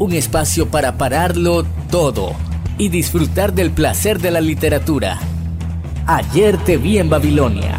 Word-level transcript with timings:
un 0.00 0.14
espacio 0.14 0.66
para 0.66 0.96
pararlo 0.96 1.64
todo 1.90 2.32
y 2.78 2.88
disfrutar 2.88 3.52
del 3.52 3.70
placer 3.70 4.18
de 4.18 4.30
la 4.30 4.40
literatura. 4.40 5.18
Ayer 6.06 6.56
te 6.56 6.78
vi 6.78 6.96
en 6.96 7.10
Babilonia. 7.10 7.78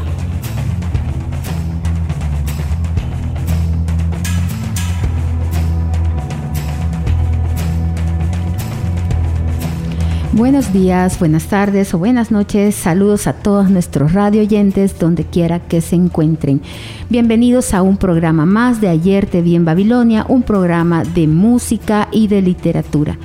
Buenos 10.34 10.72
días, 10.72 11.20
buenas 11.20 11.48
tardes 11.48 11.94
o 11.94 11.98
buenas 11.98 12.32
noches. 12.32 12.74
Saludos 12.76 13.28
a 13.28 13.34
todos 13.34 13.70
nuestros 13.70 14.14
radio 14.14 14.40
oyentes 14.40 14.98
donde 14.98 15.26
quiera 15.26 15.60
que 15.60 15.82
se 15.82 15.98
encuentren. 15.98 16.62
Bienvenidos 17.10 17.74
a 17.74 17.82
un 17.82 17.98
programa 17.98 18.46
más 18.46 18.80
de 18.80 18.88
Ayer 18.88 19.26
te 19.26 19.42
vi 19.42 19.58
en 19.58 19.66
Babilonia, 19.66 20.26
un 20.30 20.44
programa 20.44 21.04
de 21.04 21.28
música 21.28 22.08
y 22.14 22.30
de 22.30 22.42
literatura. 22.42 23.18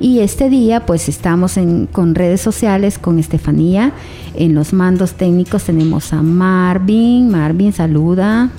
Y 0.00 0.18
este 0.18 0.50
día 0.50 0.84
pues 0.84 1.08
estamos 1.08 1.58
con 1.92 2.14
redes 2.14 2.42
sociales 2.42 2.98
con 2.98 3.18
Estefanía. 3.18 3.92
En 4.34 4.54
los 4.54 4.74
mandos 4.74 5.14
técnicos 5.14 5.64
tenemos 5.64 6.12
a 6.12 6.20
Marvin. 6.20 7.30
Marvin, 7.30 7.72
saluda. 7.72 8.50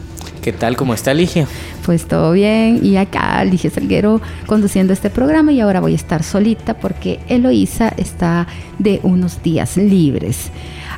¿Qué 0.41 0.51
tal? 0.51 0.75
¿Cómo 0.75 0.95
está 0.95 1.13
Ligia? 1.13 1.47
Pues 1.85 2.07
todo 2.07 2.31
bien. 2.31 2.83
Y 2.83 2.97
acá 2.97 3.43
Ligia 3.45 3.69
Salguero 3.69 4.21
conduciendo 4.47 4.91
este 4.91 5.11
programa 5.11 5.51
y 5.51 5.59
ahora 5.59 5.79
voy 5.81 5.93
a 5.93 5.95
estar 5.95 6.23
solita 6.23 6.73
porque 6.73 7.19
Eloísa 7.27 7.89
está 7.89 8.47
de 8.79 8.99
unos 9.03 9.43
días 9.43 9.77
libres. 9.77 10.49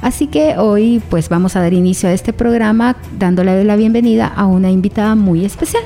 Así 0.02 0.28
que 0.28 0.58
hoy 0.58 1.02
pues 1.10 1.28
vamos 1.28 1.58
a 1.58 1.62
dar 1.62 1.74
inicio 1.74 2.08
a 2.08 2.14
este 2.14 2.32
programa 2.32 2.96
dándole 3.20 3.66
la 3.66 3.76
bienvenida 3.76 4.28
a 4.28 4.46
una 4.46 4.72
invitada 4.72 5.16
muy 5.16 5.44
especial. 5.44 5.84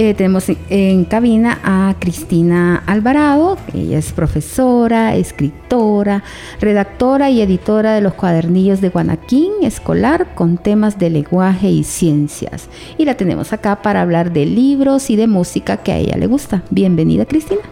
Eh, 0.00 0.14
tenemos 0.14 0.44
en 0.70 1.04
cabina 1.06 1.58
a 1.64 1.92
Cristina 1.98 2.84
Alvarado, 2.86 3.58
ella 3.74 3.98
es 3.98 4.12
profesora, 4.12 5.16
escritora, 5.16 6.22
redactora 6.60 7.30
y 7.30 7.40
editora 7.40 7.94
de 7.94 8.00
los 8.00 8.14
cuadernillos 8.14 8.80
de 8.80 8.90
Guanaquín 8.90 9.50
escolar 9.62 10.36
con 10.36 10.56
temas 10.56 11.00
de 11.00 11.10
lenguaje 11.10 11.68
y 11.70 11.82
ciencias. 11.82 12.68
Y 12.96 13.06
la 13.06 13.16
tenemos 13.16 13.52
acá 13.52 13.82
para 13.82 14.00
hablar 14.00 14.32
de 14.32 14.46
libros 14.46 15.10
y 15.10 15.16
de 15.16 15.26
música 15.26 15.78
que 15.78 15.90
a 15.90 15.96
ella 15.96 16.16
le 16.16 16.28
gusta. 16.28 16.62
Bienvenida 16.70 17.26
Cristina. 17.26 17.62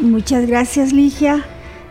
Muchas 0.00 0.48
gracias 0.48 0.92
Ligia. 0.92 1.44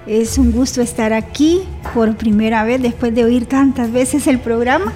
Es 0.06 0.38
un 0.38 0.52
gusto 0.52 0.82
estar 0.82 1.14
aquí 1.14 1.62
por 1.94 2.18
primera 2.18 2.66
vez 2.66 2.82
después 2.82 3.16
de 3.16 3.24
oír 3.24 3.46
tantas 3.46 3.90
veces 3.94 4.28
el 4.28 4.40
programa, 4.40 4.92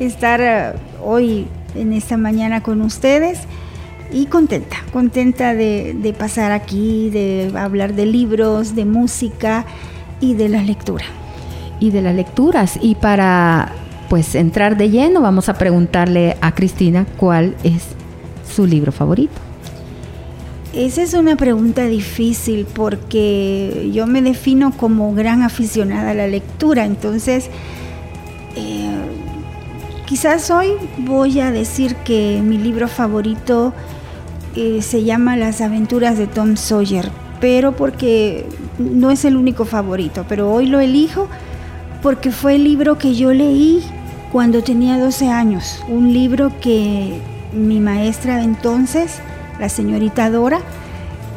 estar 0.00 0.40
eh, 0.40 0.72
hoy 1.00 1.46
en 1.76 1.92
esta 1.92 2.16
mañana 2.16 2.60
con 2.60 2.80
ustedes 2.80 3.46
y 4.16 4.24
contenta, 4.24 4.78
contenta 4.94 5.54
de, 5.54 6.14
pasar 6.18 6.50
aquí, 6.50 7.10
de 7.10 7.52
hablar 7.54 7.94
de 7.94 8.06
libros, 8.06 8.74
de 8.74 8.86
música 8.86 9.66
y 10.20 10.32
de 10.32 10.48
la 10.48 10.62
lectura. 10.62 11.04
Y 11.80 11.90
de 11.90 12.00
las 12.00 12.14
lecturas. 12.14 12.78
Y 12.80 12.94
para 12.94 13.72
pues 14.08 14.34
entrar 14.34 14.78
de 14.78 14.88
lleno, 14.88 15.20
vamos 15.20 15.50
a 15.50 15.54
preguntarle 15.54 16.38
a 16.40 16.54
Cristina 16.54 17.06
cuál 17.18 17.56
es 17.62 17.82
su 18.50 18.66
libro 18.66 18.90
favorito. 18.90 19.34
Esa 20.72 21.02
es 21.02 21.12
una 21.12 21.36
pregunta 21.36 21.84
difícil 21.84 22.66
porque 22.72 23.90
yo 23.92 24.06
me 24.06 24.22
defino 24.22 24.72
como 24.74 25.12
gran 25.12 25.42
aficionada 25.42 26.12
a 26.12 26.14
la 26.14 26.26
lectura, 26.26 26.86
entonces 26.86 27.50
eh, 28.56 28.88
quizás 30.06 30.50
hoy 30.50 30.72
voy 30.98 31.40
a 31.40 31.50
decir 31.50 31.96
que 31.96 32.40
mi 32.42 32.56
libro 32.56 32.88
favorito 32.88 33.74
se 34.80 35.04
llama 35.04 35.36
Las 35.36 35.60
aventuras 35.60 36.16
de 36.16 36.26
Tom 36.26 36.56
Sawyer, 36.56 37.10
pero 37.40 37.72
porque 37.72 38.46
no 38.78 39.10
es 39.10 39.24
el 39.24 39.36
único 39.36 39.64
favorito, 39.64 40.24
pero 40.28 40.50
hoy 40.52 40.66
lo 40.66 40.80
elijo 40.80 41.28
porque 42.02 42.30
fue 42.30 42.56
el 42.56 42.64
libro 42.64 42.98
que 42.98 43.14
yo 43.14 43.32
leí 43.32 43.82
cuando 44.32 44.62
tenía 44.62 44.98
12 44.98 45.28
años, 45.28 45.82
un 45.88 46.12
libro 46.12 46.52
que 46.60 47.20
mi 47.52 47.80
maestra 47.80 48.42
entonces, 48.42 49.18
la 49.58 49.68
señorita 49.68 50.30
Dora, 50.30 50.60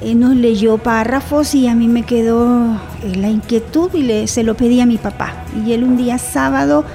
eh, 0.02 0.16
nos 0.16 0.36
leyó 0.36 0.78
párrafos 0.78 1.56
y 1.56 1.68
a 1.68 1.76
mí 1.76 1.88
me 1.88 2.04
quedó 2.04 2.76
eh, 3.04 3.16
la 3.16 3.30
inquietud 3.30 3.94
y 3.94 4.04
le, 4.04 4.28
se 4.28 4.44
lo 4.44 4.56
pedí 4.56 4.80
a 4.82 4.86
mi 4.86 4.98
papá. 4.98 5.34
Y 5.66 5.74
él 5.74 5.84
un 5.84 5.98
día 5.98 6.18
sábado 6.18 6.86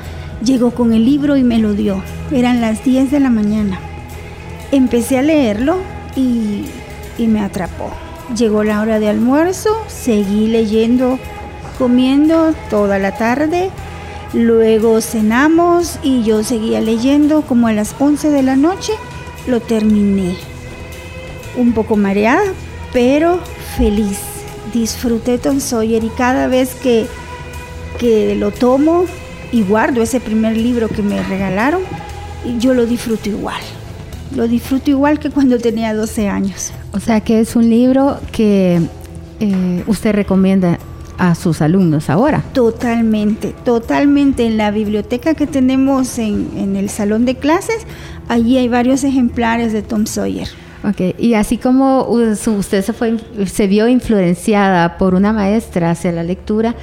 llegó 0.42 0.70
con 0.70 0.92
el 0.92 1.04
libro 1.04 1.36
y 1.36 1.44
me 1.44 1.58
lo 1.58 1.74
dio. 1.74 2.02
Eran 2.32 2.60
las 2.60 2.84
10 2.84 3.10
de 3.10 3.20
la 3.20 3.30
mañana. 3.30 3.78
Empecé 4.72 5.18
a 5.18 5.22
leerlo 5.22 5.76
y, 6.16 6.66
me 7.18 7.40
atrapó. 7.40 7.90
Llegó 8.36 8.64
la 8.64 8.80
hora 8.80 8.98
de 8.98 9.08
almuerzo, 9.08 9.70
seguí 9.86 10.46
leyendo, 10.46 11.18
comiendo 11.78 12.54
toda 12.70 12.98
la 12.98 13.16
tarde. 13.16 13.70
Luego 14.32 15.00
cenamos 15.00 15.98
y 16.02 16.24
yo 16.24 16.42
seguía 16.42 16.80
leyendo 16.80 17.42
como 17.42 17.68
a 17.68 17.72
las 17.72 17.94
11 17.98 18.30
de 18.30 18.42
la 18.42 18.56
noche. 18.56 18.92
Lo 19.46 19.60
terminé. 19.60 20.36
Un 21.56 21.72
poco 21.72 21.96
mareada, 21.96 22.52
pero 22.92 23.38
feliz. 23.76 24.18
Disfruté 24.72 25.38
Tom 25.38 25.60
Sawyer 25.60 26.02
y 26.02 26.08
cada 26.08 26.48
vez 26.48 26.74
que, 26.74 27.06
que 28.00 28.34
lo 28.34 28.50
tomo 28.50 29.04
y 29.52 29.62
guardo 29.62 30.02
ese 30.02 30.18
primer 30.18 30.56
libro 30.56 30.88
que 30.88 31.02
me 31.02 31.22
regalaron, 31.22 31.82
yo 32.58 32.74
lo 32.74 32.86
disfruto 32.86 33.28
igual 33.28 33.62
lo 34.34 34.48
disfruto 34.48 34.90
igual 34.90 35.18
que 35.18 35.30
cuando 35.30 35.58
tenía 35.58 35.94
12 35.94 36.28
años. 36.28 36.72
O 36.92 37.00
sea 37.00 37.20
que 37.20 37.40
es 37.40 37.56
un 37.56 37.68
libro 37.68 38.18
que 38.32 38.80
eh, 39.40 39.84
usted 39.86 40.14
recomienda 40.14 40.78
a 41.18 41.34
sus 41.34 41.62
alumnos 41.62 42.10
ahora. 42.10 42.42
Totalmente, 42.52 43.54
totalmente. 43.64 44.46
En 44.46 44.56
la 44.56 44.70
biblioteca 44.70 45.34
que 45.34 45.46
tenemos 45.46 46.18
en, 46.18 46.76
el 46.76 46.88
salón 46.90 47.24
de 47.24 47.36
clases, 47.36 47.86
allí 48.28 48.58
hay 48.58 48.68
varios 48.68 49.04
ejemplares 49.04 49.72
de 49.72 49.82
Tom 49.82 50.06
Sawyer. 50.06 50.48
Ok, 50.82 51.16
y 51.18 51.34
así 51.34 51.56
como 51.56 52.06
usted 52.08 52.84
se, 52.84 52.92
fue, 52.92 53.16
se 53.46 53.66
vio 53.66 53.88
influenciada 53.88 54.98
por 54.98 55.14
una 55.14 55.32
maestra 55.32 55.92
hacia 55.92 56.12
la 56.12 56.22
lectura, 56.22 56.74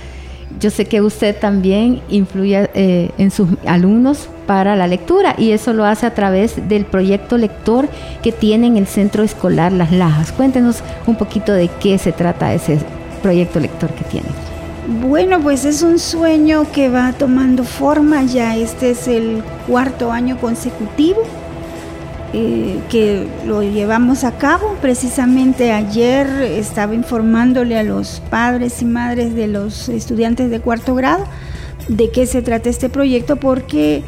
yo 0.60 0.70
sé 0.70 0.86
que 0.86 1.02
usted 1.02 1.36
también 1.38 2.02
influye 2.10 2.70
eh, 2.74 3.12
en 3.18 3.32
sus 3.32 3.50
alumnos 3.66 4.30
para 4.46 4.76
la 4.76 4.88
lectura 4.88 5.36
y 5.38 5.52
eso 5.52 5.74
lo 5.74 5.86
hace 5.86 6.06
a 6.06 6.14
través 6.14 6.68
del 6.68 6.86
proyecto 6.86 7.38
lector 7.38 7.88
que 8.22 8.32
tiene 8.32 8.68
en 8.68 8.78
el 8.78 8.88
centro 8.88 9.24
escolar 9.24 9.72
Las 9.72 9.92
Lajas. 9.92 10.32
Cuéntenos 10.32 10.84
un 11.08 11.16
poquito 11.16 11.54
de 11.54 11.70
qué 11.80 11.98
se 11.98 12.12
trata 12.12 12.54
ese 12.54 12.80
proyecto 13.22 13.60
lector 13.60 13.90
que 13.92 14.04
tiene. 14.06 14.28
Bueno, 15.02 15.40
pues 15.40 15.64
es 15.64 15.84
un 15.84 16.00
sueño 16.00 16.66
que 16.72 16.90
va 16.90 17.14
tomando 17.14 17.64
forma, 17.64 18.24
ya 18.24 18.58
este 18.58 18.92
es 18.92 19.08
el 19.08 19.44
cuarto 19.68 20.12
año 20.12 20.38
consecutivo 20.38 21.22
eh, 22.34 22.80
que 22.90 23.28
lo 23.46 23.62
llevamos 23.62 24.24
a 24.24 24.38
cabo. 24.38 24.76
Precisamente 24.82 25.72
ayer 25.72 26.28
estaba 26.42 26.96
informándole 26.96 27.78
a 27.78 27.84
los 27.84 28.22
padres 28.30 28.82
y 28.82 28.86
madres 28.86 29.36
de 29.36 29.48
los 29.48 29.90
estudiantes 29.90 30.50
de 30.50 30.60
cuarto 30.60 30.96
grado 30.96 31.26
de 31.88 32.12
qué 32.12 32.26
se 32.26 32.42
trata 32.42 32.70
este 32.70 32.90
proyecto 32.90 33.36
porque 33.36 34.04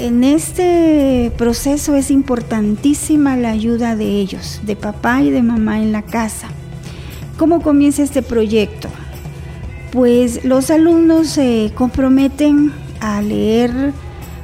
en 0.00 0.24
este 0.24 1.30
proceso 1.36 1.94
es 1.94 2.10
importantísima 2.10 3.36
la 3.36 3.50
ayuda 3.50 3.94
de 3.94 4.06
ellos, 4.06 4.60
de 4.64 4.76
papá 4.76 5.22
y 5.22 5.30
de 5.30 5.42
mamá 5.42 5.78
en 5.78 5.92
la 5.92 6.02
casa. 6.02 6.48
¿Cómo 7.36 7.62
comienza 7.62 8.02
este 8.02 8.22
proyecto? 8.22 8.88
Pues 9.92 10.44
los 10.44 10.70
alumnos 10.70 11.28
se 11.28 11.72
comprometen 11.74 12.72
a 13.00 13.22
leer 13.22 13.92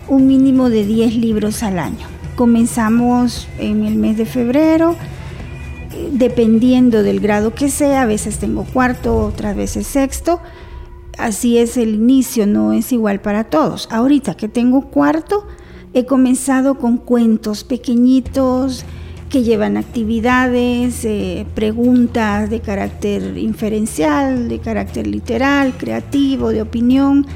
un 0.09 0.27
mínimo 0.27 0.71
de 0.71 0.85
10 0.85 1.17
libros 1.17 1.63
al 1.63 1.79
año. 1.79 2.20
Comenzamos 2.41 3.47
en 3.59 3.85
el 3.85 3.97
mes 3.97 4.17
de 4.17 4.25
febrero, 4.25 4.97
dependiendo 6.13 7.03
del 7.03 7.21
grado 7.21 7.53
que 7.55 7.69
sea, 7.69 8.01
a 8.01 8.07
veces 8.07 8.39
tengo 8.39 8.65
cuarto, 8.65 9.15
otras 9.19 9.55
veces 9.55 9.87
sexto. 9.87 10.41
Así 11.19 11.59
es 11.59 11.77
el 11.77 11.97
inicio, 11.97 12.47
no 12.47 12.73
es 12.73 12.93
igual 12.93 13.21
para 13.21 13.45
todos. 13.45 13.89
Ahorita 13.93 14.39
que 14.39 14.49
tengo 14.49 14.87
cuarto, 14.87 15.47
he 15.93 16.07
comenzado 16.07 16.79
con 16.79 16.97
cuentos 16.97 17.63
pequeñitos, 17.63 18.87
que 19.29 19.43
llevan 19.43 19.77
actividades, 19.77 21.05
eh, 21.05 21.45
preguntas 21.55 22.49
de 22.49 22.61
carácter 22.61 23.37
inferencial, 23.37 24.49
de 24.49 24.61
carácter 24.61 25.07
literal, 25.07 25.75
creativo, 25.77 26.49
de 26.49 26.63
opinión, 26.63 27.27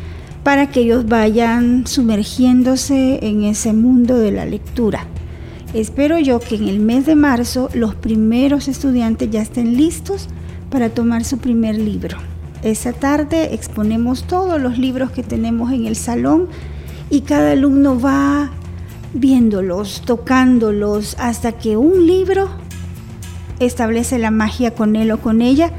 para 0.45 0.71
que 0.71 0.81
ellos 0.81 1.07
vayan 1.07 1.87
sumergiéndose 1.87 3.19
en 3.23 3.45
ese 3.45 3.73
mundo 3.73 4.19
de 4.19 4.31
la 4.31 4.45
lectura. 4.45 5.07
Espero 5.73 6.19
yo 6.21 6.39
que 6.39 6.55
en 6.55 6.69
el 6.69 6.79
mes 6.79 7.07
de 7.07 7.17
marzo 7.17 7.71
los 7.75 7.95
primeros 7.95 8.69
estudiantes 8.69 9.31
ya 9.31 9.43
estén 9.43 9.77
listos 9.77 10.29
para 10.71 10.91
tomar 10.91 11.25
su 11.25 11.39
primer 11.39 11.77
libro. 11.77 12.19
Esa 12.63 12.93
tarde 12.93 13.55
exponemos 13.55 14.25
todos 14.25 14.61
los 14.61 14.79
libros 14.79 15.11
que 15.11 15.23
tenemos 15.23 15.73
en 15.73 15.87
el 15.87 15.97
salón 15.97 16.49
y 17.11 17.23
cada 17.23 17.53
alumno 17.53 17.99
va 17.99 18.51
viéndolos, 19.15 20.03
tocándolos, 20.05 21.17
hasta 21.19 21.53
que 21.53 21.77
un 21.77 22.07
libro 22.07 22.49
establece 23.61 24.19
la 24.19 24.31
magia 24.31 24.75
con 24.75 24.95
él 24.95 25.11
o 25.11 25.19
con 25.19 25.41
ella 25.41 25.71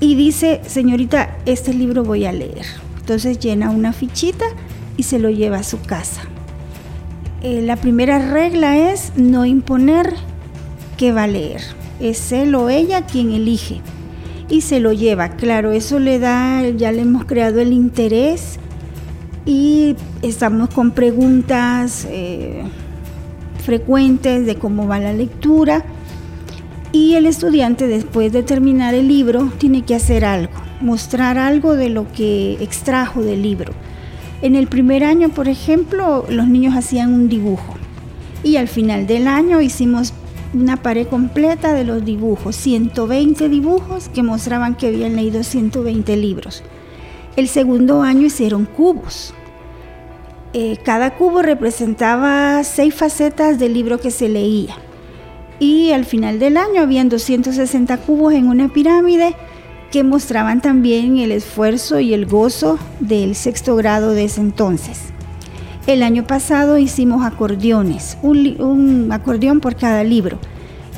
y 0.00 0.16
dice, 0.16 0.60
señorita, 0.66 1.38
este 1.46 1.72
libro 1.72 2.02
voy 2.02 2.24
a 2.24 2.32
leer. 2.32 2.81
Entonces 3.02 3.38
llena 3.38 3.70
una 3.70 3.92
fichita 3.92 4.46
y 4.96 5.02
se 5.02 5.18
lo 5.18 5.28
lleva 5.28 5.58
a 5.58 5.62
su 5.62 5.80
casa. 5.80 6.22
Eh, 7.42 7.60
la 7.62 7.76
primera 7.76 8.30
regla 8.32 8.92
es 8.92 9.12
no 9.16 9.44
imponer 9.44 10.14
qué 10.96 11.12
va 11.12 11.24
a 11.24 11.26
leer. 11.26 11.60
Es 12.00 12.32
él 12.32 12.54
o 12.54 12.70
ella 12.70 13.04
quien 13.04 13.32
elige 13.32 13.80
y 14.48 14.60
se 14.60 14.80
lo 14.80 14.92
lleva. 14.92 15.30
Claro, 15.30 15.72
eso 15.72 15.98
le 15.98 16.18
da, 16.18 16.68
ya 16.70 16.92
le 16.92 17.02
hemos 17.02 17.24
creado 17.24 17.60
el 17.60 17.72
interés 17.72 18.58
y 19.44 19.96
estamos 20.22 20.70
con 20.70 20.92
preguntas 20.92 22.06
eh, 22.08 22.62
frecuentes 23.64 24.46
de 24.46 24.54
cómo 24.54 24.86
va 24.86 25.00
la 25.00 25.12
lectura 25.12 25.84
y 26.92 27.14
el 27.14 27.26
estudiante 27.26 27.86
después 27.88 28.32
de 28.32 28.42
terminar 28.42 28.94
el 28.94 29.08
libro 29.08 29.50
tiene 29.58 29.82
que 29.82 29.94
hacer 29.94 30.24
algo, 30.24 30.52
mostrar 30.82 31.38
algo 31.38 31.74
de 31.74 31.88
lo 31.88 32.10
que 32.12 32.54
extrajo 32.60 33.22
del 33.22 33.42
libro. 33.42 33.72
En 34.42 34.56
el 34.56 34.66
primer 34.66 35.04
año, 35.04 35.28
por 35.28 35.48
ejemplo, 35.48 36.26
los 36.28 36.48
niños 36.48 36.74
hacían 36.76 37.14
un 37.14 37.28
dibujo 37.28 37.74
y 38.42 38.56
al 38.56 38.68
final 38.68 39.06
del 39.06 39.28
año 39.28 39.60
hicimos 39.60 40.12
una 40.52 40.76
pared 40.76 41.06
completa 41.06 41.72
de 41.72 41.84
los 41.84 42.04
dibujos, 42.04 42.56
120 42.56 43.48
dibujos 43.48 44.08
que 44.08 44.22
mostraban 44.22 44.74
que 44.74 44.88
habían 44.88 45.16
leído 45.16 45.42
120 45.42 46.16
libros. 46.16 46.62
El 47.36 47.48
segundo 47.48 48.02
año 48.02 48.26
hicieron 48.26 48.66
cubos. 48.66 49.32
Eh, 50.52 50.76
cada 50.84 51.14
cubo 51.14 51.40
representaba 51.40 52.62
seis 52.64 52.94
facetas 52.94 53.58
del 53.58 53.72
libro 53.72 53.98
que 53.98 54.10
se 54.10 54.28
leía. 54.28 54.74
Y 55.58 55.92
al 55.92 56.04
final 56.04 56.38
del 56.38 56.56
año 56.58 56.82
habían 56.82 57.08
260 57.08 57.96
cubos 57.98 58.34
en 58.34 58.48
una 58.48 58.68
pirámide 58.68 59.34
que 59.92 60.02
mostraban 60.02 60.62
también 60.62 61.18
el 61.18 61.30
esfuerzo 61.30 62.00
y 62.00 62.14
el 62.14 62.24
gozo 62.24 62.78
del 62.98 63.36
sexto 63.36 63.76
grado 63.76 64.12
de 64.12 64.24
ese 64.24 64.40
entonces. 64.40 64.98
El 65.86 66.02
año 66.02 66.26
pasado 66.26 66.78
hicimos 66.78 67.24
acordeones, 67.26 68.16
un, 68.22 69.08
acordeón 69.12 69.60
por 69.60 69.76
cada 69.76 70.02
libro. 70.02 70.38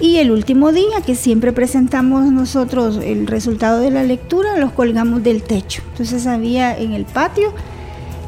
Y 0.01 0.19
el 0.19 0.31
último 0.31 0.71
día, 0.71 1.01
que 1.05 1.17
siempre 1.17 1.53
presentamos 1.53 2.31
nosotros 2.31 3.01
el 3.03 3.27
resultado 3.27 3.81
de 3.81 3.91
la 3.91 4.05
lectura, 4.05 4.57
los 4.59 4.71
colgamos 4.73 5.25
del 5.25 5.43
techo. 5.43 5.83
Entonces 5.91 6.27
había 6.29 6.77
en 6.79 6.93
el 6.93 7.05
patio 7.05 7.53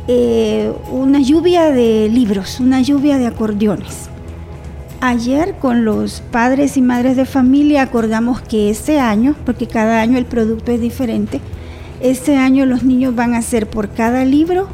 eh, 0.09 0.73
una 0.91 1.21
lluvia 1.21 1.71
de 1.71 2.09
libros, 2.09 2.59
una 2.59 2.81
lluvia 2.81 3.19
de 3.19 3.27
acordeones. 3.27 4.11
Ayer 5.07 5.55
con 5.61 5.85
los 5.85 6.21
padres 6.33 6.77
y 6.77 6.83
madres 6.83 7.15
de 7.15 7.27
familia 7.27 7.83
acordamos 7.83 8.41
que 8.41 8.71
este 8.71 8.99
año, 8.99 9.37
porque 9.45 9.69
cada 9.69 10.01
año 10.01 10.19
el 10.19 10.25
producto 10.25 10.73
es 10.73 10.81
diferente, 10.81 11.41
este 12.01 12.37
año 12.37 12.67
los 12.67 12.83
niños 12.83 13.15
van 13.15 13.35
a 13.35 13.39
hacer 13.39 13.69
por 13.69 13.89
cada 13.91 14.25
libro 14.25 14.67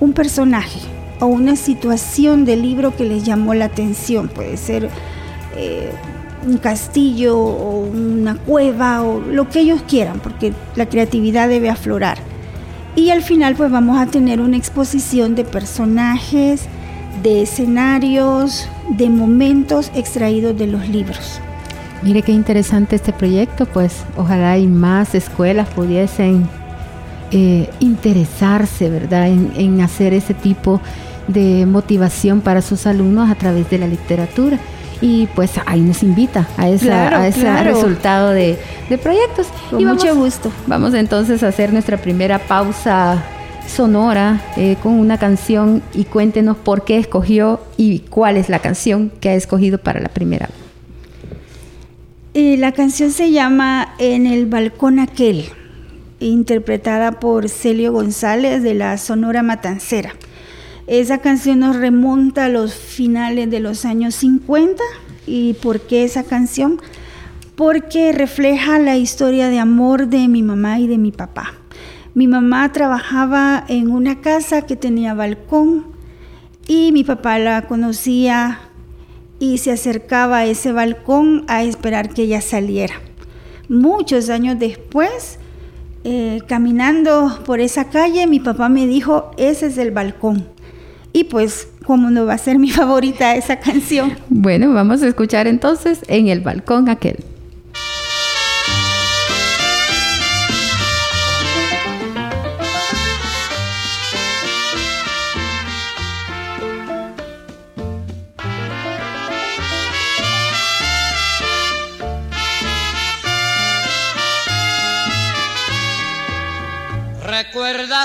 un 0.00 0.14
personaje 0.14 0.80
o 1.20 1.26
una 1.26 1.54
situación 1.54 2.44
del 2.44 2.62
libro 2.62 2.96
que 2.96 3.04
les 3.04 3.22
llamó 3.22 3.54
la 3.54 3.66
atención. 3.66 4.26
Puede 4.26 4.56
ser 4.56 4.90
eh, 5.56 5.92
un 6.44 6.58
castillo 6.58 7.38
o 7.38 7.82
una 7.86 8.34
cueva 8.34 9.02
o 9.02 9.20
lo 9.20 9.48
que 9.48 9.60
ellos 9.60 9.80
quieran, 9.86 10.18
porque 10.18 10.54
la 10.74 10.86
creatividad 10.86 11.48
debe 11.48 11.70
aflorar. 11.70 12.18
Y 12.96 13.10
al 13.10 13.22
final 13.22 13.54
pues 13.54 13.70
vamos 13.70 13.96
a 14.00 14.06
tener 14.06 14.40
una 14.40 14.56
exposición 14.56 15.36
de 15.36 15.44
personajes, 15.44 16.62
de 17.22 17.42
escenarios, 17.42 18.68
de 18.90 19.10
momentos 19.10 19.90
extraídos 19.94 20.56
de 20.58 20.66
los 20.66 20.88
libros. 20.88 21.40
Mire 22.02 22.22
qué 22.22 22.32
interesante 22.32 22.96
este 22.96 23.12
proyecto, 23.12 23.66
pues 23.66 24.04
ojalá 24.16 24.56
y 24.58 24.66
más 24.66 25.14
escuelas 25.14 25.68
pudiesen 25.68 26.48
eh, 27.32 27.68
interesarse, 27.80 28.88
¿verdad?, 28.88 29.28
en, 29.28 29.52
en 29.56 29.80
hacer 29.80 30.14
ese 30.14 30.32
tipo 30.32 30.80
de 31.26 31.66
motivación 31.66 32.40
para 32.40 32.62
sus 32.62 32.86
alumnos 32.86 33.30
a 33.30 33.34
través 33.34 33.68
de 33.68 33.78
la 33.78 33.86
literatura 33.86 34.58
y 35.00 35.26
pues 35.34 35.52
ahí 35.66 35.80
nos 35.80 36.02
invita 36.02 36.48
a, 36.56 36.68
ese 36.68 37.62
resultado 37.62 38.30
de, 38.30 38.58
proyectos. 39.02 39.46
Con 39.70 39.84
mucho 39.84 40.14
gusto. 40.14 40.50
Vamos 40.66 40.94
entonces 40.94 41.42
a 41.42 41.48
hacer 41.48 41.72
nuestra 41.72 41.96
primera 41.96 42.38
pausa 42.38 43.22
sonora 43.68 44.42
eh, 44.56 44.76
con 44.82 44.94
una 44.94 45.18
canción 45.18 45.82
y 45.94 46.04
cuéntenos 46.04 46.56
por 46.56 46.84
qué 46.84 46.98
escogió 46.98 47.60
y 47.76 48.00
cuál 48.00 48.36
es 48.36 48.48
la 48.48 48.58
canción 48.58 49.12
que 49.20 49.30
ha 49.30 49.34
escogido 49.34 49.78
para 49.78 50.00
la 50.00 50.08
primera. 50.08 50.48
Eh, 52.34 52.56
la 52.56 52.72
canción 52.72 53.10
se 53.10 53.30
llama 53.30 53.94
En 53.98 54.26
el 54.26 54.46
balcón 54.46 54.98
aquel, 54.98 55.46
interpretada 56.20 57.20
por 57.20 57.48
Celio 57.48 57.92
González 57.92 58.62
de 58.62 58.74
la 58.74 58.96
Sonora 58.98 59.42
Matancera. 59.42 60.14
Esa 60.86 61.18
canción 61.18 61.58
nos 61.58 61.76
remonta 61.76 62.46
a 62.46 62.48
los 62.48 62.74
finales 62.74 63.50
de 63.50 63.60
los 63.60 63.84
años 63.84 64.14
50. 64.14 64.82
¿Y 65.26 65.54
por 65.54 65.80
qué 65.80 66.04
esa 66.04 66.24
canción? 66.24 66.80
Porque 67.56 68.12
refleja 68.12 68.78
la 68.78 68.96
historia 68.96 69.48
de 69.48 69.58
amor 69.58 70.06
de 70.06 70.28
mi 70.28 70.42
mamá 70.42 70.80
y 70.80 70.86
de 70.86 70.96
mi 70.96 71.12
papá. 71.12 71.54
Mi 72.14 72.26
mamá 72.26 72.72
trabajaba 72.72 73.64
en 73.68 73.90
una 73.90 74.20
casa 74.20 74.62
que 74.62 74.76
tenía 74.76 75.14
balcón 75.14 75.86
y 76.66 76.92
mi 76.92 77.04
papá 77.04 77.38
la 77.38 77.62
conocía 77.62 78.60
y 79.38 79.58
se 79.58 79.72
acercaba 79.72 80.38
a 80.38 80.46
ese 80.46 80.72
balcón 80.72 81.44
a 81.48 81.62
esperar 81.62 82.10
que 82.10 82.22
ella 82.22 82.40
saliera. 82.40 82.94
Muchos 83.68 84.30
años 84.30 84.58
después, 84.58 85.38
eh, 86.04 86.40
caminando 86.46 87.38
por 87.44 87.60
esa 87.60 87.88
calle, 87.90 88.26
mi 88.26 88.40
papá 88.40 88.68
me 88.68 88.86
dijo, 88.86 89.30
ese 89.36 89.66
es 89.66 89.78
el 89.78 89.90
balcón. 89.90 90.46
Y 91.12 91.24
pues, 91.24 91.68
¿cómo 91.84 92.10
no 92.10 92.26
va 92.26 92.34
a 92.34 92.38
ser 92.38 92.58
mi 92.58 92.70
favorita 92.70 93.36
esa 93.36 93.60
canción? 93.60 94.12
Bueno, 94.28 94.72
vamos 94.72 95.02
a 95.02 95.08
escuchar 95.08 95.46
entonces 95.46 96.00
en 96.08 96.28
el 96.28 96.40
balcón 96.40 96.88
aquel. 96.88 97.24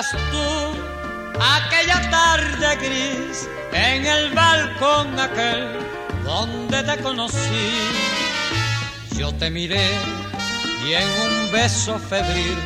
¿Recuerdas 0.03 0.31
tú? 0.31 1.39
aquella 1.39 2.09
tarde 2.09 2.75
gris 2.77 3.47
en 3.71 4.05
el 4.05 4.33
balcón 4.33 5.19
aquel 5.19 5.79
donde 6.23 6.83
te 6.83 6.97
conocí. 7.01 7.71
Yo 9.17 9.33
te 9.33 9.49
miré 9.49 9.89
y 10.85 10.93
en 10.93 11.07
un 11.07 11.51
beso 11.51 11.97
febril 11.99 12.57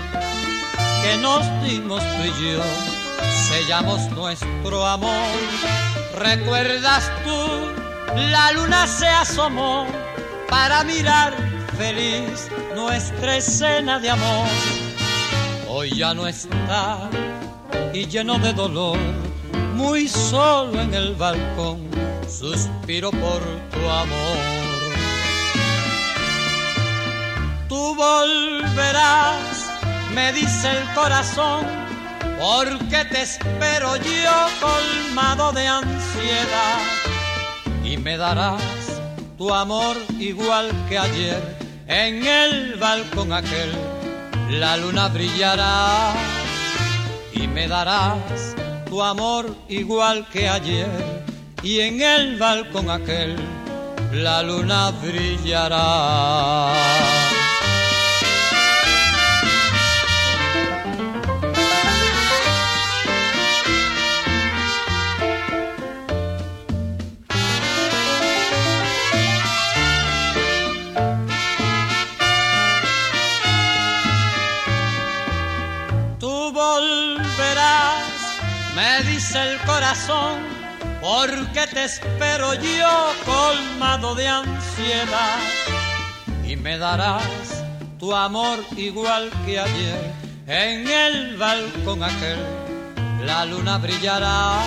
que 1.03 1.17
nos 1.17 1.43
dimos 1.63 2.01
tú 2.01 2.23
y 2.23 2.53
yo 2.53 2.63
sellamos 3.49 4.09
nuestro 4.11 4.85
amor. 4.85 5.31
¿Recuerdas 6.15 7.11
tú? 7.23 8.19
La 8.31 8.51
luna 8.53 8.87
se 8.87 9.07
asomó 9.07 9.85
para 10.49 10.83
mirar 10.83 11.33
feliz 11.77 12.49
nuestra 12.75 13.37
escena 13.37 13.99
de 13.99 14.09
amor. 14.09 14.86
Ya 15.95 16.13
no 16.13 16.27
está 16.27 17.09
y 17.93 18.05
lleno 18.05 18.37
de 18.37 18.53
dolor, 18.53 18.99
muy 19.73 20.07
solo 20.07 20.79
en 20.79 20.93
el 20.93 21.15
balcón, 21.15 21.89
suspiro 22.29 23.09
por 23.09 23.41
tu 23.71 23.89
amor. 23.89 24.37
Tú 27.67 27.95
volverás, 27.95 29.71
me 30.13 30.33
dice 30.33 30.69
el 30.69 30.93
corazón, 30.93 31.65
porque 32.39 33.05
te 33.05 33.23
espero 33.23 33.95
yo 33.95 34.37
colmado 34.59 35.51
de 35.53 35.67
ansiedad 35.67 36.79
y 37.83 37.97
me 37.97 38.17
darás 38.17 38.61
tu 39.37 39.53
amor 39.53 39.95
igual 40.19 40.69
que 40.89 40.97
ayer. 40.99 41.57
En 41.87 42.27
el 42.27 42.75
balcón 42.75 43.31
aquel 43.31 43.71
la 44.49 44.77
luna 44.77 45.09
brillará 45.09 46.13
y 47.33 47.47
me 47.47 47.67
darás 47.67 48.55
tu 48.89 49.01
amor 49.01 49.55
igual 49.67 50.27
que 50.31 50.47
ayer. 50.47 51.25
Y 51.63 51.79
en 51.81 52.01
el 52.01 52.37
balcón 52.37 52.89
aquel 52.89 53.35
la 54.13 54.41
luna 54.43 54.91
brillará. 54.91 56.67
Porque 81.01 81.65
te 81.73 81.85
espero 81.85 82.53
yo 82.55 83.13
colmado 83.25 84.15
de 84.15 84.27
ansiedad. 84.27 85.39
Y 86.45 86.55
me 86.57 86.77
darás 86.77 87.63
tu 87.97 88.13
amor 88.13 88.59
igual 88.75 89.29
que 89.45 89.59
ayer 89.59 90.13
en 90.47 90.87
el 90.89 91.37
balcón 91.37 92.03
aquel 92.03 92.39
la 93.25 93.45
luna 93.45 93.77
brillará. 93.77 94.59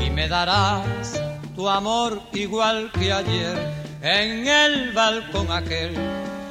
Y 0.00 0.10
me 0.10 0.28
darás 0.28 1.20
tu 1.54 1.68
amor 1.68 2.20
igual 2.32 2.90
que 2.98 3.12
ayer 3.12 3.56
en 4.02 4.48
el 4.48 4.92
balcón 4.92 5.52
aquel 5.52 5.94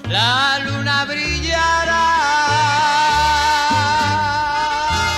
la 0.07 0.59
luna 0.59 1.03
brillará. 1.05 2.07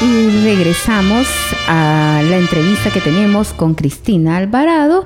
Y 0.01 0.43
regresamos 0.43 1.27
a 1.71 2.21
la 2.27 2.37
entrevista 2.37 2.89
que 2.89 2.99
tenemos 2.99 3.53
con 3.53 3.75
Cristina 3.75 4.37
Alvarado 4.37 5.05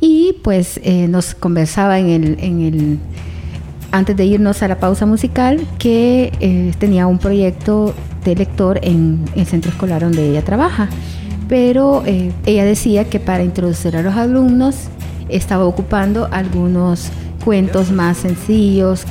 y 0.00 0.34
pues 0.42 0.80
eh, 0.82 1.06
nos 1.08 1.34
conversaba 1.36 2.00
en 2.00 2.08
el, 2.10 2.36
en 2.40 2.60
el, 2.62 2.98
antes 3.92 4.16
de 4.16 4.24
irnos 4.24 4.60
a 4.64 4.68
la 4.68 4.80
pausa 4.80 5.06
musical 5.06 5.60
que 5.78 6.32
eh, 6.40 6.72
tenía 6.78 7.06
un 7.06 7.18
proyecto 7.18 7.94
de 8.24 8.34
lector 8.34 8.80
en 8.82 9.20
el 9.36 9.46
centro 9.46 9.70
escolar 9.70 10.02
donde 10.02 10.28
ella 10.30 10.42
trabaja. 10.44 10.88
Pero 11.48 12.02
eh, 12.06 12.32
ella 12.44 12.64
decía 12.64 13.04
que 13.04 13.20
para 13.20 13.44
introducir 13.44 13.96
a 13.96 14.02
los 14.02 14.16
alumnos 14.16 14.74
estaba 15.28 15.64
ocupando 15.64 16.28
algunos 16.32 17.08
cuentos 17.44 17.92
más 17.92 18.18
sencillos 18.18 19.04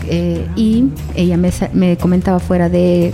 y 0.56 0.86
ella 1.16 1.38
me, 1.38 1.50
me 1.74 1.96
comentaba 1.98 2.40
fuera 2.40 2.68
de, 2.70 3.14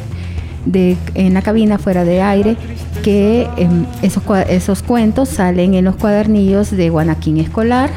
de- 0.65 0.97
en 1.13 1.33
la 1.35 1.41
cabina 1.43 1.77
fuera 1.77 2.03
de 2.03 2.21
aire 2.21 2.57
que 3.05 3.47
em, 3.57 3.85
esos, 4.01 4.23
esos 4.49 4.81
cuentos 4.81 5.29
salen 5.29 5.75
en 5.75 5.85
los 5.85 5.95
cuadernillos 5.95 6.71
de 6.71 6.89
Guanaquín 6.89 7.37
Escolar 7.37 7.91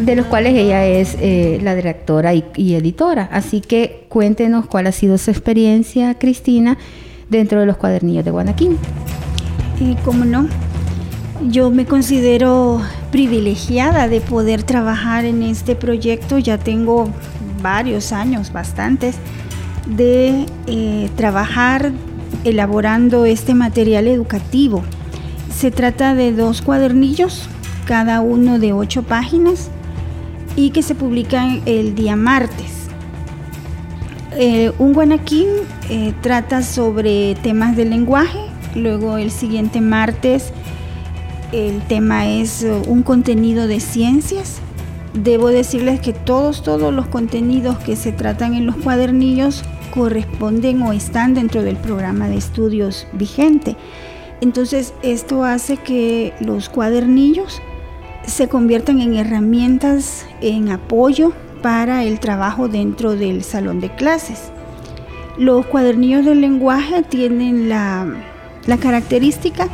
de 0.00 0.16
los 0.16 0.26
cuales 0.26 0.54
ella 0.54 0.84
es 0.84 1.16
eh, 1.20 1.60
la 1.62 1.76
directora 1.76 2.34
y, 2.34 2.44
y 2.56 2.74
editora. 2.74 3.28
Así 3.30 3.60
que 3.60 4.06
cuéntenos 4.08 4.66
cuál 4.66 4.88
ha 4.88 4.92
sido 4.92 5.16
su 5.16 5.30
experiencia, 5.30 6.18
Cristina, 6.18 6.76
dentro 7.30 7.60
de 7.60 7.66
los 7.66 7.76
cuadernillos 7.76 8.24
de 8.24 8.32
Guanaquín. 8.32 8.78
Y 9.78 9.94
cómo 10.04 10.24
no, 10.24 10.48
yo 11.48 11.70
me 11.70 11.86
considero 11.86 12.80
privilegiada 13.12 14.08
de 14.08 14.20
poder 14.20 14.64
trabajar 14.64 15.24
en 15.24 15.44
este 15.44 15.76
proyecto. 15.76 16.38
Ya 16.38 16.58
tengo 16.58 17.08
varios 17.62 18.10
años, 18.10 18.52
bastantes, 18.52 19.18
de 19.86 20.46
eh, 20.66 21.10
trabajar 21.14 21.92
elaborando 22.44 23.24
este 23.24 23.54
material 23.54 24.06
educativo. 24.08 24.82
Se 25.54 25.70
trata 25.70 26.14
de 26.14 26.32
dos 26.32 26.62
cuadernillos, 26.62 27.48
cada 27.86 28.20
uno 28.20 28.58
de 28.58 28.72
ocho 28.72 29.02
páginas, 29.02 29.70
y 30.56 30.70
que 30.70 30.82
se 30.82 30.94
publican 30.94 31.62
el 31.66 31.94
día 31.94 32.16
martes. 32.16 32.88
Eh, 34.36 34.72
un 34.78 34.92
guanaquín 34.92 35.46
eh, 35.88 36.12
trata 36.20 36.62
sobre 36.62 37.36
temas 37.36 37.76
del 37.76 37.90
lenguaje, 37.90 38.40
luego 38.74 39.16
el 39.16 39.30
siguiente 39.30 39.80
martes 39.80 40.52
el 41.54 41.82
tema 41.82 42.26
es 42.26 42.64
eh, 42.64 42.72
un 42.88 43.04
contenido 43.04 43.68
de 43.68 43.78
ciencias. 43.78 44.58
Debo 45.12 45.48
decirles 45.48 46.00
que 46.00 46.12
todos, 46.12 46.64
todos 46.64 46.92
los 46.92 47.06
contenidos 47.06 47.78
que 47.78 47.94
se 47.94 48.10
tratan 48.10 48.54
en 48.54 48.66
los 48.66 48.74
cuadernillos 48.74 49.62
corresponden 49.94 50.82
o 50.82 50.92
están 50.92 51.34
dentro 51.34 51.62
del 51.62 51.76
programa 51.76 52.28
de 52.28 52.36
estudios 52.36 53.06
vigente. 53.12 53.76
Entonces 54.40 54.92
esto 55.02 55.44
hace 55.44 55.76
que 55.76 56.34
los 56.40 56.68
cuadernillos 56.68 57.62
se 58.26 58.48
conviertan 58.48 59.00
en 59.00 59.14
herramientas 59.14 60.26
en 60.40 60.70
apoyo 60.70 61.32
para 61.62 62.02
el 62.02 62.18
trabajo 62.18 62.68
dentro 62.68 63.14
del 63.14 63.44
salón 63.44 63.80
de 63.80 63.94
clases. 63.94 64.50
Los 65.38 65.66
cuadernillos 65.66 66.24
del 66.24 66.40
lenguaje 66.40 67.02
tienen 67.02 67.68
la, 67.68 68.06
la 68.66 68.76
característica 68.76 69.68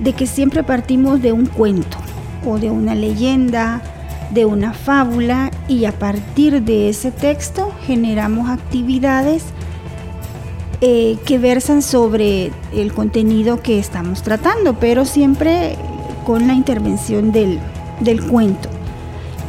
de 0.00 0.12
que 0.12 0.26
siempre 0.26 0.62
partimos 0.62 1.20
de 1.20 1.32
un 1.32 1.46
cuento 1.46 1.98
o 2.44 2.58
de 2.58 2.70
una 2.70 2.94
leyenda, 2.94 3.82
de 4.30 4.44
una 4.44 4.72
fábula 4.72 5.50
y 5.68 5.84
a 5.84 5.92
partir 5.92 6.62
de 6.62 6.88
ese 6.88 7.10
texto 7.10 7.72
generamos 7.86 8.50
actividades 8.50 9.44
eh, 10.80 11.16
que 11.24 11.38
versan 11.38 11.82
sobre 11.82 12.52
el 12.72 12.92
contenido 12.92 13.62
que 13.62 13.78
estamos 13.78 14.22
tratando, 14.22 14.74
pero 14.74 15.04
siempre 15.04 15.76
con 16.24 16.46
la 16.46 16.54
intervención 16.54 17.32
del, 17.32 17.58
del 18.00 18.22
cuento. 18.26 18.68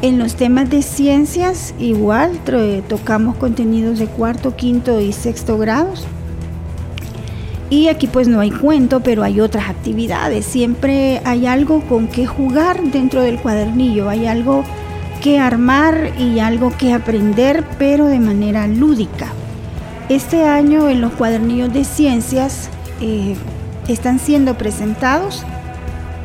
En 0.02 0.20
los 0.20 0.36
temas 0.36 0.70
de 0.70 0.84
ciencias 0.84 1.74
igual 1.80 2.40
tocamos 2.88 3.36
contenidos 3.36 3.98
de 3.98 4.06
cuarto, 4.06 4.56
quinto 4.56 5.02
y 5.02 5.12
sexto 5.12 5.58
grados. 5.58 6.06
Y 7.70 7.88
aquí 7.90 8.08
pues 8.08 8.28
no 8.28 8.40
hay 8.40 8.52
cuento, 8.52 9.02
pero 9.02 9.24
hay 9.24 9.42
otras 9.42 9.70
actividades. 9.70 10.46
Siempre 10.46 11.20
hay 11.26 11.48
algo 11.48 11.82
con 11.82 12.08
que 12.08 12.26
jugar 12.26 12.82
dentro 12.84 13.22
del 13.22 13.40
cuadernillo, 13.40 14.08
hay 14.08 14.28
algo 14.28 14.64
que 15.22 15.40
armar 15.40 16.12
y 16.18 16.40
algo 16.40 16.72
que 16.78 16.94
aprender, 16.94 17.64
pero 17.78 18.06
de 18.06 18.20
manera 18.20 18.68
lúdica. 18.68 19.34
Este 20.10 20.46
año 20.46 20.88
en 20.88 21.02
los 21.02 21.12
cuadernillos 21.12 21.74
de 21.74 21.84
ciencias 21.84 22.70
eh, 23.02 23.36
están 23.90 24.20
siendo 24.20 24.58
presentados 24.58 25.44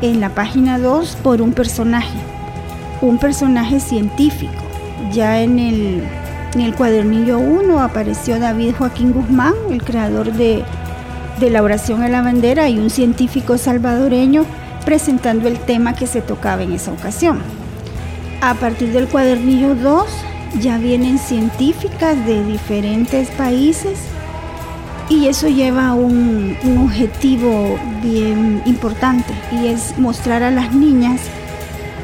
en 0.03 0.21
la 0.21 0.29
página 0.29 0.79
2 0.79 1.17
por 1.17 1.43
un 1.43 1.53
personaje, 1.53 2.17
un 3.01 3.19
personaje 3.19 3.81
científico. 3.81 4.53
Ya 5.12 5.43
en 5.43 5.59
el, 5.59 6.75
cuadernillo 6.77 7.41
1 7.41 7.81
apareció 7.81 8.39
David 8.39 8.75
Joaquín 8.79 9.12
Guzmán, 9.12 9.55
el 9.69 9.83
creador 9.83 10.33
de, 10.33 10.62
de 11.41 11.51
la 11.51 11.61
oración 11.61 12.05
a 12.05 12.09
la 12.09 12.23
bandera, 12.23 12.69
y 12.69 12.79
un 12.79 12.89
científico 12.89 13.59
salvadoreño 13.59 14.45
presentando 14.85 15.49
el 15.49 15.59
tema 15.59 15.97
que 15.97 16.07
se 16.07 16.21
tocaba 16.21 16.62
en 16.62 16.71
esa 16.71 16.93
ocasión. 16.93 17.41
A 18.43 18.55
partir 18.55 18.93
del 18.93 19.09
cuadernillo 19.09 19.75
2 19.75 20.07
ya 20.61 20.79
vienen 20.79 21.19
científicas 21.19 22.25
de 22.27 22.45
diferentes 22.45 23.29
países 23.31 23.99
y 25.09 25.27
eso 25.27 25.49
lleva 25.49 25.89
a 25.89 25.95
un, 25.95 26.57
un 26.65 26.79
objetivo 26.79 27.79
bien 28.03 28.63
importante 28.67 29.33
y 29.53 29.69
es 29.69 29.99
mostrar 29.99 30.43
a 30.43 30.51
las 30.51 30.75
niñas 30.75 31.21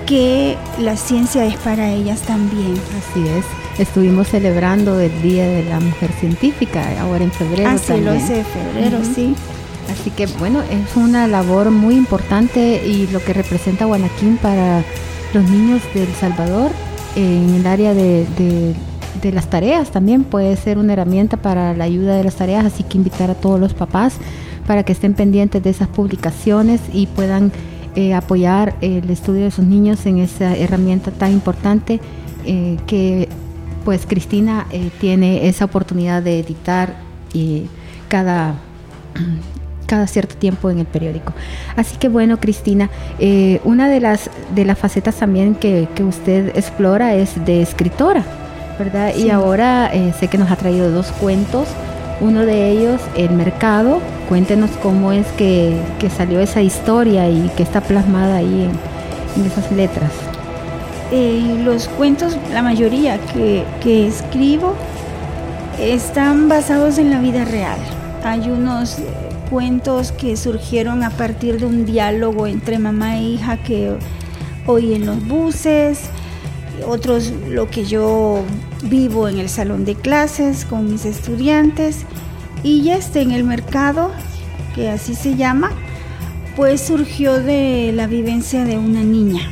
que 0.07 0.57
la 0.79 0.97
ciencia 0.97 1.45
es 1.45 1.57
para 1.57 1.91
ellas 1.91 2.23
también. 2.23 2.73
Así 2.73 3.29
es. 3.29 3.45
Estuvimos 3.79 4.29
celebrando 4.29 4.99
el 5.01 5.23
Día 5.23 5.47
de 5.47 5.65
la 5.65 5.81
Mujer 5.81 6.11
Científica 6.13 6.85
ahora 7.01 7.25
en 7.25 7.31
febrero 7.31 7.69
Así 7.69 7.89
también. 7.89 8.09
11 8.09 8.33
de 8.35 8.45
febrero, 8.45 8.99
sí. 9.15 9.35
Así 9.91 10.11
que 10.11 10.27
bueno, 10.39 10.63
es 10.63 10.97
una 10.97 11.27
labor 11.27 11.71
muy 11.71 11.95
importante 11.95 12.87
y 12.87 13.07
lo 13.09 13.23
que 13.23 13.33
representa 13.33 13.85
Guanaquín 13.85 14.37
para 14.39 14.83
los 15.33 15.45
niños 15.49 15.83
de 15.95 16.05
El 16.05 16.15
Salvador 16.15 16.73
en 17.19 17.55
el 17.55 17.67
área 17.67 17.95
de, 17.95 18.75
las 19.33 19.51
tareas 19.51 19.91
también 19.91 20.23
puede 20.23 20.55
ser 20.57 20.79
una 20.79 20.93
herramienta 20.93 21.37
para 21.37 21.75
la 21.75 21.85
ayuda 21.85 22.17
de 22.17 22.23
las 22.23 22.37
tareas, 22.37 22.65
así 22.65 22.85
que 22.85 22.97
invitar 22.97 23.29
a 23.31 23.35
todos 23.35 23.59
los 23.59 23.75
papás 23.75 24.15
para 24.69 24.85
que 24.85 24.93
estén 24.93 25.15
pendientes 25.15 25.63
de 25.63 25.71
esas 25.71 25.89
publicaciones 25.89 26.81
y 26.93 27.07
puedan 27.07 27.51
eh, 27.97 28.15
apoyar 28.15 28.77
el 28.81 29.11
estudio 29.11 29.45
de 29.45 29.51
sus 29.51 29.65
niños 29.65 30.07
en 30.07 30.19
esa 30.19 30.57
herramienta 30.57 31.11
tan 31.11 31.33
importante 31.33 32.01
eh, 32.45 32.77
que 32.87 33.29
pues 33.85 34.07
Cristina 34.07 34.67
eh, 34.71 34.91
tiene 35.01 35.49
esa 35.49 35.65
oportunidad 35.65 36.23
de 36.23 36.39
editar 36.39 36.95
cada 38.09 38.55
cada 39.89 40.07
cierto 40.07 40.37
tiempo 40.37 40.71
en 40.71 40.79
el 40.79 40.87
periódico. 40.87 41.33
Así 41.75 41.97
que 41.97 42.09
bueno, 42.09 42.39
Cristina, 42.39 42.91
eh, 43.19 43.61
una 43.65 43.89
de 43.89 44.01
las, 44.01 44.31
de 44.55 44.65
las 44.65 44.79
facetas 44.79 45.17
también 45.17 45.57
que, 45.57 45.89
que 45.97 46.05
usted 46.05 46.57
explora 46.57 47.15
es 47.15 47.45
de 47.45 47.63
escritora, 47.63 48.23
¿verdad? 48.79 49.17
Y 49.17 49.31
ahora 49.31 49.91
eh, 49.93 50.13
sé 50.21 50.29
que 50.29 50.39
nos 50.39 50.51
ha 50.51 50.57
traído 50.57 50.93
dos 50.93 51.11
cuentos. 51.21 51.67
Uno 52.21 52.45
de 52.45 52.71
ellos, 52.71 53.01
El 53.17 53.31
Mercado. 53.31 54.01
Cuéntenos 54.29 54.71
cómo 54.83 55.11
es 55.13 55.27
que, 55.39 55.75
que 55.99 56.11
salió 56.11 56.39
esa 56.41 56.61
historia 56.61 57.29
y 57.31 57.51
que 57.57 57.63
está 57.63 57.81
plasmada 57.81 58.37
ahí 58.37 58.69
en, 58.69 59.41
en 59.41 59.51
esas 59.51 59.73
letras. 59.73 60.11
Eh, 61.11 61.63
los 61.65 61.89
cuentos, 61.89 62.37
la 62.53 62.61
mayoría 62.61 63.19
que, 63.33 63.65
que 63.81 64.07
escribo, 64.07 64.75
están 65.81 66.49
basados 66.49 66.99
en 66.99 67.11
la 67.11 67.21
vida 67.21 67.45
real. 67.47 67.79
Hay 68.25 68.51
unos 68.51 68.99
cuentos 69.51 70.13
que 70.13 70.37
surgieron 70.37 71.03
a 71.03 71.11
partir 71.11 71.59
de 71.59 71.67
un 71.67 71.85
diálogo 71.85 72.47
entre 72.47 72.79
mamá 72.79 73.17
e 73.19 73.23
hija 73.23 73.57
que 73.63 73.97
oí 74.67 74.95
en 74.95 75.07
los 75.07 75.27
buses, 75.27 76.11
otros 76.87 77.33
lo 77.49 77.69
que 77.69 77.85
yo 77.85 78.43
vivo 78.83 79.29
en 79.29 79.39
el 79.39 79.49
salón 79.49 79.85
de 79.85 79.95
clases 79.95 80.65
con 80.65 80.91
mis 80.91 81.05
estudiantes 81.05 82.05
y 82.63 82.83
ya 82.83 82.97
está 82.97 83.21
en 83.21 83.31
el 83.31 83.45
mercado, 83.45 84.11
que 84.75 84.89
así 84.91 85.15
se 85.15 85.37
llama, 85.37 85.71
pues 86.57 86.81
surgió 86.81 87.41
de 87.41 87.93
la 87.95 88.07
vivencia 88.07 88.65
de 88.65 88.79
una 88.79 89.03
niña. 89.03 89.43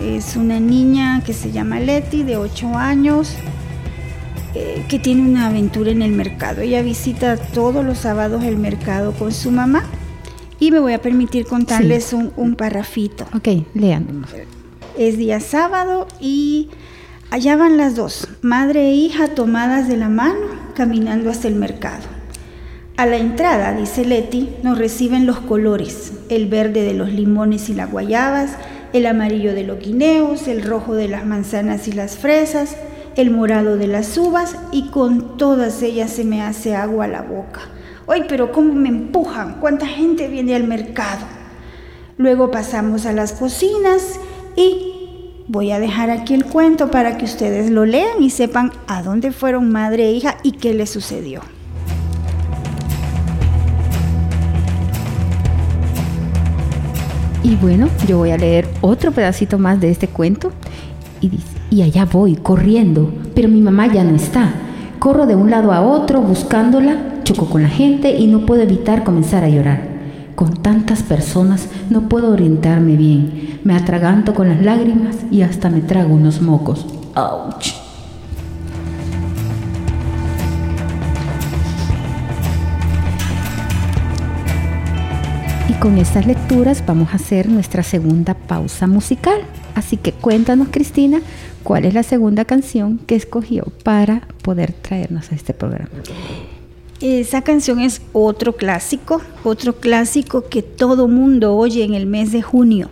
Es 0.00 0.36
una 0.36 0.60
niña 0.60 1.22
que 1.24 1.32
se 1.32 1.52
llama 1.52 1.80
Leti, 1.80 2.22
de 2.22 2.36
8 2.36 2.76
años, 2.76 3.34
eh, 4.58 4.86
que 4.88 4.98
tiene 4.98 5.20
una 5.20 5.48
aventura 5.48 5.90
en 5.90 6.00
el 6.00 6.12
mercado. 6.12 6.62
Ella 6.62 6.80
visita 6.80 7.36
todos 7.36 7.84
los 7.84 7.98
sábados 7.98 8.42
el 8.42 8.56
mercado 8.56 9.12
con 9.12 9.30
su 9.30 9.50
mamá 9.50 9.84
y 10.58 10.70
me 10.70 10.80
voy 10.80 10.94
a 10.94 11.02
permitir 11.02 11.44
contarles 11.44 12.14
un, 12.14 12.32
un 12.36 12.54
parrafito. 12.54 13.26
Ok, 13.34 13.48
lean. 13.74 14.24
Es 14.96 15.18
día 15.18 15.40
sábado 15.40 16.08
y 16.20 16.70
allá 17.28 17.54
van 17.56 17.76
las 17.76 17.96
dos, 17.96 18.28
madre 18.40 18.88
e 18.88 18.94
hija 18.94 19.28
tomadas 19.28 19.88
de 19.88 19.98
la 19.98 20.08
mano, 20.08 20.46
caminando 20.74 21.28
hasta 21.28 21.48
el 21.48 21.56
mercado. 21.56 22.04
A 22.96 23.04
la 23.04 23.18
entrada, 23.18 23.74
dice 23.74 24.06
Leti, 24.06 24.48
nos 24.62 24.78
reciben 24.78 25.26
los 25.26 25.40
colores, 25.40 26.14
el 26.30 26.46
verde 26.46 26.82
de 26.82 26.94
los 26.94 27.12
limones 27.12 27.68
y 27.68 27.74
las 27.74 27.92
guayabas, 27.92 28.52
el 28.94 29.04
amarillo 29.04 29.52
de 29.52 29.64
los 29.64 29.80
guineos, 29.80 30.48
el 30.48 30.62
rojo 30.62 30.94
de 30.94 31.08
las 31.08 31.26
manzanas 31.26 31.88
y 31.88 31.92
las 31.92 32.16
fresas, 32.16 32.74
el 33.16 33.30
morado 33.30 33.76
de 33.78 33.86
las 33.86 34.16
uvas 34.18 34.56
y 34.72 34.88
con 34.88 35.38
todas 35.38 35.82
ellas 35.82 36.10
se 36.10 36.24
me 36.24 36.42
hace 36.42 36.76
agua 36.76 37.06
a 37.06 37.08
la 37.08 37.22
boca. 37.22 37.62
¡Ay, 38.06 38.26
pero 38.28 38.52
cómo 38.52 38.74
me 38.74 38.90
empujan! 38.90 39.54
¿Cuánta 39.58 39.86
gente 39.86 40.28
viene 40.28 40.54
al 40.54 40.64
mercado? 40.64 41.24
Luego 42.18 42.50
pasamos 42.50 43.06
a 43.06 43.12
las 43.12 43.32
cocinas 43.32 44.20
y 44.54 45.42
voy 45.48 45.72
a 45.72 45.78
dejar 45.78 46.10
aquí 46.10 46.34
el 46.34 46.44
cuento 46.44 46.90
para 46.90 47.16
que 47.16 47.24
ustedes 47.24 47.70
lo 47.70 47.86
lean 47.86 48.22
y 48.22 48.30
sepan 48.30 48.70
a 48.86 49.02
dónde 49.02 49.32
fueron 49.32 49.72
madre 49.72 50.08
e 50.08 50.12
hija 50.12 50.36
y 50.42 50.52
qué 50.52 50.74
les 50.74 50.90
sucedió. 50.90 51.40
Y 57.42 57.54
bueno, 57.56 57.88
yo 58.06 58.18
voy 58.18 58.32
a 58.32 58.36
leer 58.36 58.68
otro 58.80 59.12
pedacito 59.12 59.56
más 59.56 59.80
de 59.80 59.90
este 59.90 60.08
cuento. 60.08 60.52
Y 61.20 61.28
dice, 61.28 61.55
y 61.70 61.82
allá 61.82 62.04
voy, 62.04 62.36
corriendo, 62.36 63.12
pero 63.34 63.48
mi 63.48 63.60
mamá 63.60 63.92
ya 63.92 64.04
no 64.04 64.14
está. 64.14 64.54
Corro 64.98 65.26
de 65.26 65.36
un 65.36 65.50
lado 65.50 65.72
a 65.72 65.82
otro 65.82 66.20
buscándola, 66.20 66.96
choco 67.24 67.46
con 67.46 67.62
la 67.62 67.68
gente 67.68 68.16
y 68.16 68.26
no 68.26 68.46
puedo 68.46 68.62
evitar 68.62 69.04
comenzar 69.04 69.44
a 69.44 69.48
llorar. 69.48 69.96
Con 70.34 70.54
tantas 70.54 71.02
personas 71.02 71.68
no 71.90 72.08
puedo 72.08 72.30
orientarme 72.30 72.96
bien. 72.96 73.60
Me 73.64 73.74
atraganto 73.74 74.34
con 74.34 74.48
las 74.48 74.62
lágrimas 74.62 75.16
y 75.30 75.42
hasta 75.42 75.70
me 75.70 75.80
trago 75.80 76.14
unos 76.14 76.40
mocos. 76.40 76.86
¡Auch! 77.14 77.75
Con 85.86 85.98
estas 85.98 86.26
lecturas 86.26 86.82
vamos 86.84 87.12
a 87.12 87.14
hacer 87.14 87.48
nuestra 87.48 87.84
segunda 87.84 88.34
pausa 88.34 88.88
musical. 88.88 89.42
Así 89.76 89.96
que 89.96 90.10
cuéntanos, 90.10 90.66
Cristina, 90.72 91.20
cuál 91.62 91.84
es 91.84 91.94
la 91.94 92.02
segunda 92.02 92.44
canción 92.44 92.98
que 92.98 93.14
escogió 93.14 93.66
para 93.84 94.22
poder 94.42 94.72
traernos 94.72 95.30
a 95.30 95.36
este 95.36 95.54
programa. 95.54 95.90
Esa 97.00 97.42
canción 97.42 97.78
es 97.78 98.02
otro 98.12 98.56
clásico, 98.56 99.22
otro 99.44 99.76
clásico 99.76 100.48
que 100.48 100.60
todo 100.60 101.06
mundo 101.06 101.54
oye 101.54 101.84
en 101.84 101.94
el 101.94 102.06
mes 102.06 102.32
de 102.32 102.42
junio 102.42 102.90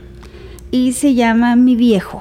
y 0.71 0.93
se 0.93 1.15
llama 1.15 1.57
Mi 1.57 1.75
viejo. 1.75 2.21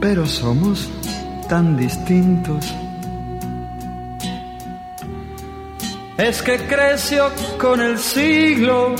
pero 0.00 0.26
somos 0.26 0.88
tan 1.48 1.76
distintos. 1.76 2.74
Es 6.16 6.42
que 6.42 6.58
creció 6.58 7.30
con 7.58 7.80
el 7.80 7.98
siglo, 7.98 8.94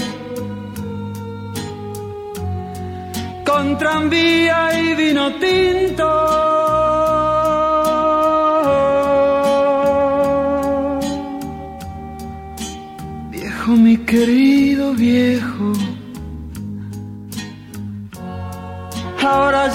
con 3.46 3.78
tranvía 3.78 4.80
y 4.80 4.94
vino 4.94 5.32
tinto. 5.34 6.08
Viejo, 13.30 13.70
mi 13.72 13.96
querido 13.98 14.92
viejo, 14.94 15.72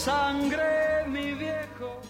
Sangre, 0.00 1.04
mi 1.08 1.34
viejo. 1.34 2.00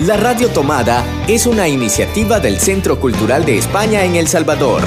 La 0.00 0.18
Radio 0.18 0.48
Tomada 0.50 1.02
es 1.26 1.46
una 1.46 1.68
iniciativa 1.68 2.38
del 2.38 2.58
Centro 2.58 3.00
Cultural 3.00 3.46
de 3.46 3.56
España 3.56 4.04
en 4.04 4.16
El 4.16 4.28
Salvador. 4.28 4.82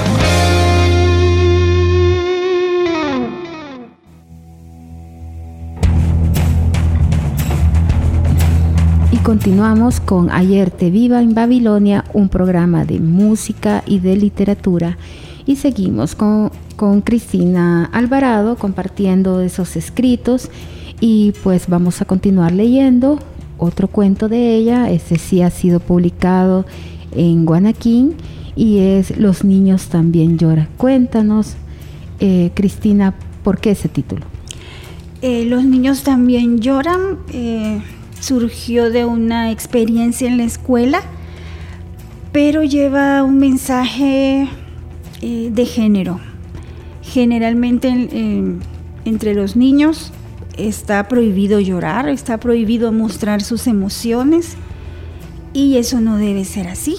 continuamos 9.22 10.00
con 10.00 10.28
Ayer 10.30 10.72
te 10.72 10.90
viva 10.90 11.22
en 11.22 11.34
Babilonia, 11.34 12.04
un 12.14 12.28
programa 12.28 12.84
de 12.84 12.98
música 12.98 13.84
y 13.86 14.00
de 14.00 14.16
literatura. 14.16 14.98
Y 15.46 15.54
seguimos 15.54 16.16
con, 16.16 16.50
con 16.74 17.00
Cristina 17.00 17.88
Alvarado 17.92 18.56
compartiendo 18.56 19.40
esos 19.40 19.76
escritos 19.76 20.50
y 21.00 21.32
pues 21.42 21.68
vamos 21.68 22.02
a 22.02 22.04
continuar 22.04 22.52
leyendo 22.52 23.18
otro 23.58 23.88
cuento 23.88 24.28
de 24.28 24.54
ella. 24.54 24.90
Ese 24.90 25.16
sí 25.16 25.42
ha 25.42 25.50
sido 25.50 25.80
publicado 25.80 26.66
en 27.12 27.44
Guanaquín 27.44 28.14
y 28.56 28.78
es 28.78 29.16
Los 29.16 29.44
niños 29.44 29.86
también 29.86 30.38
lloran. 30.38 30.68
Cuéntanos, 30.76 31.54
eh, 32.18 32.50
Cristina, 32.54 33.14
¿por 33.42 33.58
qué 33.58 33.70
ese 33.70 33.88
título? 33.88 34.26
Eh, 35.22 35.44
los 35.46 35.64
niños 35.64 36.02
también 36.02 36.60
lloran. 36.60 37.18
Eh, 37.32 37.80
surgió 38.20 38.90
de 38.90 39.06
una 39.06 39.50
experiencia 39.50 40.28
en 40.28 40.36
la 40.36 40.44
escuela, 40.44 41.02
pero 42.32 42.62
lleva 42.64 43.22
un 43.22 43.38
mensaje 43.38 44.48
de 45.22 45.66
género. 45.66 46.18
Generalmente 47.02 47.88
entre 49.04 49.34
los 49.34 49.56
niños 49.56 50.12
está 50.68 51.08
prohibido 51.08 51.60
llorar, 51.60 52.08
está 52.08 52.38
prohibido 52.38 52.92
mostrar 52.92 53.42
sus 53.42 53.66
emociones 53.66 54.56
y 55.52 55.76
eso 55.76 56.00
no 56.00 56.16
debe 56.16 56.44
ser 56.44 56.68
así. 56.68 56.96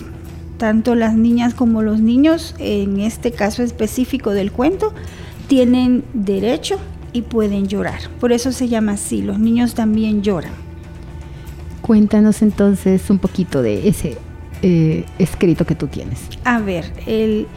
Tanto 0.57 0.95
las 0.95 1.15
niñas 1.15 1.53
como 1.53 1.81
los 1.81 2.01
niños, 2.01 2.55
en 2.59 2.99
este 2.99 3.31
caso 3.31 3.63
específico 3.63 4.31
del 4.31 4.51
cuento, 4.51 4.93
tienen 5.47 6.03
derecho 6.13 6.77
y 7.13 7.23
pueden 7.23 7.67
llorar. 7.67 7.99
Por 8.19 8.31
eso 8.31 8.51
se 8.51 8.67
llama 8.67 8.93
así, 8.93 9.21
los 9.21 9.39
niños 9.39 9.73
también 9.73 10.21
lloran. 10.21 10.53
Cuéntanos 11.81 12.41
entonces 12.41 13.09
un 13.09 13.17
poquito 13.17 13.61
de 13.61 13.87
ese 13.87 14.17
eh, 14.61 15.05
escrito 15.17 15.65
que 15.65 15.75
tú 15.75 15.87
tienes. 15.87 16.19
A 16.43 16.59
ver, 16.59 16.93
el, 17.07 17.47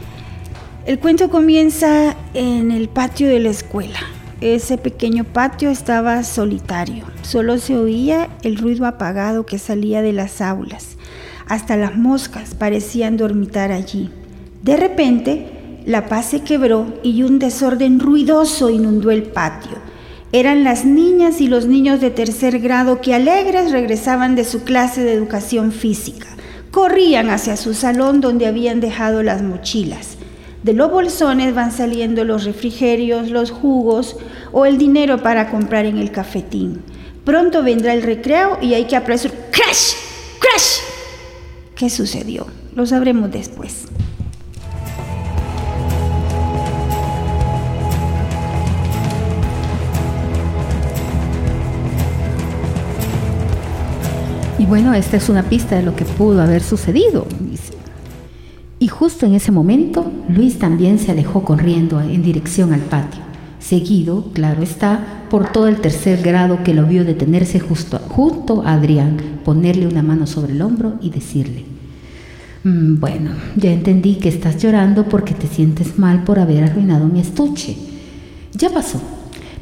el 0.85 0.99
cuento 0.99 1.29
comienza 1.29 2.15
en 2.33 2.71
el 2.71 2.89
patio 2.89 3.27
de 3.27 3.39
la 3.39 3.49
escuela. 3.49 3.99
Ese 4.41 4.77
pequeño 4.77 5.23
patio 5.23 5.69
estaba 5.69 6.21
solitario. 6.23 7.05
Solo 7.21 7.57
se 7.57 7.77
oía 7.77 8.27
el 8.43 8.57
ruido 8.57 8.85
apagado 8.85 9.45
que 9.45 9.57
salía 9.57 10.01
de 10.01 10.11
las 10.11 10.41
aulas. 10.41 10.97
Hasta 11.47 11.77
las 11.77 11.95
moscas 11.95 12.53
parecían 12.53 13.15
dormitar 13.15 13.71
allí. 13.71 14.09
De 14.61 14.75
repente, 14.75 15.81
la 15.85 16.07
paz 16.07 16.25
se 16.25 16.41
quebró 16.41 16.99
y 17.01 17.23
un 17.23 17.39
desorden 17.39 17.99
ruidoso 17.99 18.69
inundó 18.69 19.09
el 19.09 19.23
patio. 19.23 19.77
Eran 20.33 20.65
las 20.65 20.83
niñas 20.83 21.39
y 21.39 21.47
los 21.47 21.65
niños 21.65 22.01
de 22.01 22.09
tercer 22.09 22.59
grado 22.59 22.99
que 22.99 23.13
alegres 23.13 23.71
regresaban 23.71 24.35
de 24.35 24.43
su 24.43 24.63
clase 24.63 25.01
de 25.01 25.13
educación 25.13 25.71
física. 25.71 26.27
Corrían 26.71 27.29
hacia 27.29 27.55
su 27.55 27.73
salón 27.73 28.19
donde 28.19 28.47
habían 28.47 28.81
dejado 28.81 29.23
las 29.23 29.41
mochilas. 29.41 30.17
De 30.65 30.73
los 30.73 30.89
bolsones 30.89 31.53
van 31.53 31.71
saliendo 31.71 32.23
los 32.23 32.43
refrigerios, 32.43 33.29
los 33.29 33.51
jugos 33.51 34.17
o 34.51 34.65
el 34.65 34.79
dinero 34.79 35.19
para 35.21 35.51
comprar 35.51 35.85
en 35.85 35.99
el 35.99 36.09
cafetín. 36.09 36.81
Pronto 37.23 37.61
vendrá 37.61 37.93
el 37.93 38.01
recreo 38.01 38.57
y 38.59 38.73
hay 38.73 38.85
que 38.85 38.95
apresurar. 38.95 39.37
¡Crash! 39.51 39.93
¡Crash! 40.39 40.79
¿Qué 41.75 41.87
sucedió? 41.91 42.47
Lo 42.73 42.87
sabremos 42.87 43.29
después. 43.29 43.85
Y 54.57 54.65
bueno, 54.65 54.95
esta 54.95 55.17
es 55.17 55.29
una 55.29 55.43
pista 55.43 55.75
de 55.75 55.83
lo 55.83 55.95
que 55.95 56.05
pudo 56.05 56.41
haber 56.41 56.63
sucedido. 56.63 57.27
Y 58.77 58.87
justo 58.89 59.25
en 59.25 59.35
ese 59.35 59.51
momento, 59.51 60.11
Luis 60.27 60.59
también 60.59 60.99
se 60.99 61.11
alejó 61.11 61.43
corriendo 61.43 62.01
en 62.01 62.23
dirección 62.23 62.73
al 62.73 62.81
patio, 62.81 63.21
seguido, 63.59 64.31
claro 64.33 64.61
está, 64.61 65.23
por 65.29 65.51
todo 65.51 65.67
el 65.67 65.77
tercer 65.77 66.21
grado 66.21 66.63
que 66.63 66.73
lo 66.73 66.85
vio 66.85 67.05
detenerse 67.05 67.59
justo, 67.59 67.99
junto 67.99 68.63
a 68.63 68.73
Adrián, 68.73 69.17
ponerle 69.45 69.87
una 69.87 70.03
mano 70.03 70.27
sobre 70.27 70.53
el 70.53 70.61
hombro 70.61 70.95
y 71.01 71.09
decirle, 71.09 71.63
mm, 72.63 72.99
bueno, 72.99 73.31
ya 73.55 73.71
entendí 73.71 74.15
que 74.15 74.29
estás 74.29 74.61
llorando 74.61 75.05
porque 75.05 75.33
te 75.33 75.47
sientes 75.47 75.97
mal 75.97 76.23
por 76.23 76.39
haber 76.39 76.63
arruinado 76.65 77.07
mi 77.07 77.21
estuche. 77.21 77.77
Ya 78.53 78.69
pasó. 78.69 79.01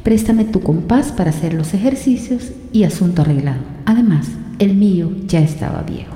Préstame 0.02 0.44
tu 0.44 0.60
compás 0.60 1.12
para 1.12 1.30
hacer 1.30 1.54
los 1.54 1.72
ejercicios 1.72 2.50
y 2.72 2.84
asunto 2.84 3.22
arreglado. 3.22 3.62
Además, 3.86 4.28
el 4.58 4.74
mío 4.74 5.10
ya 5.26 5.40
estaba 5.40 5.82
viejo. 5.82 6.13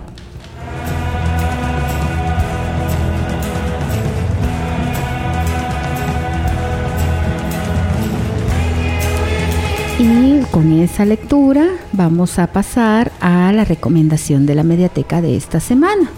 Con 10.51 10.73
esa 10.73 11.05
lectura 11.05 11.67
vamos 11.93 12.39
a 12.39 12.49
pasar 12.49 13.13
a 13.21 13.53
la 13.53 13.65
recomendación 13.65 14.47
de 14.47 14.55
la 14.55 14.63
mediateca 14.63 15.21
de 15.21 15.37
esta 15.37 15.61
semana. 15.61 16.11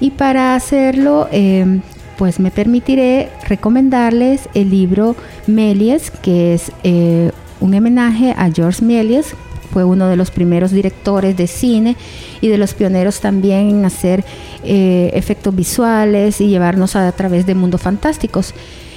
Y 0.00 0.10
para 0.10 0.54
hacerlo, 0.54 1.28
eh, 1.32 1.80
pues 2.16 2.40
me 2.40 2.50
permitiré 2.50 3.30
recomendarles 3.48 4.48
el 4.54 4.70
libro 4.70 5.16
Méliès, 5.46 6.10
que 6.10 6.54
es 6.54 6.72
eh, 6.82 7.30
un 7.60 7.74
homenaje 7.74 8.34
a 8.36 8.50
George 8.50 8.84
Méliès, 8.84 9.34
fue 9.72 9.84
uno 9.84 10.08
de 10.08 10.16
los 10.16 10.30
primeros 10.30 10.70
directores 10.70 11.36
de 11.36 11.46
cine 11.46 11.96
y 12.40 12.48
de 12.48 12.58
los 12.58 12.74
pioneros 12.74 13.20
también 13.20 13.68
en 13.70 13.84
hacer 13.84 14.24
eh, 14.64 15.10
efectos 15.14 15.54
visuales 15.54 16.40
y 16.40 16.48
llevarnos 16.48 16.96
a, 16.96 17.10
través 17.12 17.46
de 17.46 17.54
mundos 17.54 17.82
fantásticos. 17.82 18.54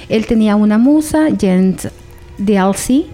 Él 0.08 0.26
tenía 0.26 0.56
una 0.56 0.78
musa, 0.78 1.28
Jens 1.38 1.88
Dalsey, 2.38 3.06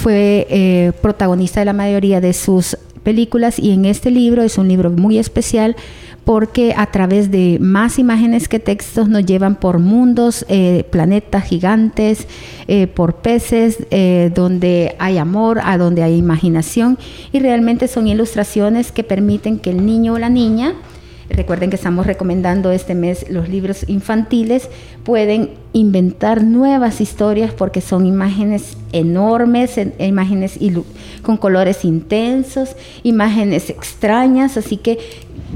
fue 0.00 0.46
eh, 0.48 0.92
protagonista 1.02 1.60
de 1.60 1.66
la 1.66 1.74
mayoría 1.74 2.22
de 2.22 2.32
sus 2.32 2.76
películas 3.02 3.58
y 3.58 3.72
en 3.72 3.84
este 3.84 4.10
libro 4.10 4.42
es 4.42 4.56
un 4.56 4.68
libro 4.68 4.90
muy 4.90 5.18
especial 5.18 5.76
porque 6.24 6.74
a 6.76 6.86
través 6.86 7.30
de 7.30 7.58
más 7.60 7.98
imágenes 7.98 8.48
que 8.48 8.58
textos 8.58 9.08
nos 9.08 9.26
llevan 9.26 9.56
por 9.56 9.78
mundos, 9.78 10.46
eh, 10.48 10.84
planetas 10.90 11.44
gigantes, 11.44 12.26
eh, 12.68 12.86
por 12.86 13.16
peces, 13.16 13.78
eh, 13.90 14.30
donde 14.34 14.96
hay 14.98 15.18
amor, 15.18 15.60
a 15.62 15.76
donde 15.76 16.02
hay 16.02 16.16
imaginación 16.16 16.98
y 17.32 17.40
realmente 17.40 17.88
son 17.88 18.06
ilustraciones 18.06 18.92
que 18.92 19.02
permiten 19.02 19.58
que 19.58 19.70
el 19.70 19.84
niño 19.84 20.14
o 20.14 20.18
la 20.18 20.28
niña 20.28 20.74
Recuerden 21.30 21.70
que 21.70 21.76
estamos 21.76 22.06
recomendando 22.06 22.72
este 22.72 22.96
mes 22.96 23.30
los 23.30 23.48
libros 23.48 23.88
infantiles. 23.88 24.68
Pueden 25.04 25.50
inventar 25.72 26.42
nuevas 26.42 27.00
historias 27.00 27.52
porque 27.52 27.80
son 27.80 28.04
imágenes 28.04 28.76
enormes, 28.92 29.78
imágenes 29.98 30.58
con 31.22 31.36
colores 31.36 31.84
intensos, 31.84 32.74
imágenes 33.04 33.70
extrañas. 33.70 34.56
Así 34.56 34.76
que 34.76 34.98